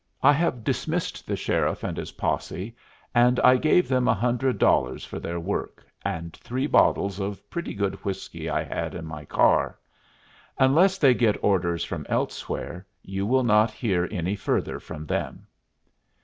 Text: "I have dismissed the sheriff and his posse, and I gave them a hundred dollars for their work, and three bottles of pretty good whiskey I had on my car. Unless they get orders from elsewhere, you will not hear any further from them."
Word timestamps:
"I 0.23 0.33
have 0.33 0.63
dismissed 0.63 1.27
the 1.27 1.35
sheriff 1.35 1.83
and 1.83 1.95
his 1.95 2.13
posse, 2.13 2.75
and 3.13 3.39
I 3.41 3.55
gave 3.57 3.87
them 3.87 4.07
a 4.07 4.15
hundred 4.15 4.57
dollars 4.57 5.05
for 5.05 5.19
their 5.19 5.39
work, 5.39 5.85
and 6.03 6.33
three 6.37 6.65
bottles 6.65 7.19
of 7.19 7.47
pretty 7.51 7.75
good 7.75 8.03
whiskey 8.03 8.49
I 8.49 8.63
had 8.63 8.95
on 8.95 9.05
my 9.05 9.25
car. 9.25 9.77
Unless 10.57 10.97
they 10.97 11.13
get 11.13 11.37
orders 11.43 11.83
from 11.83 12.07
elsewhere, 12.09 12.83
you 13.03 13.27
will 13.27 13.43
not 13.43 13.69
hear 13.69 14.07
any 14.09 14.35
further 14.35 14.79
from 14.79 15.05
them." 15.05 15.45